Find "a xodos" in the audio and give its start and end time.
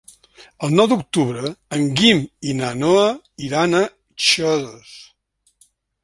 3.81-4.95